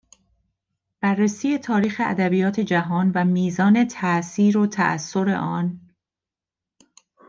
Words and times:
بررسی 0.99 1.57
تاریخ 1.57 2.01
ادبیات 2.05 2.59
جهان 2.59 3.11
و 3.15 3.25
میزان 3.25 3.85
تاثیر 3.87 4.57
و 4.57 4.67
تاثر 4.67 5.29
آن 5.29 5.79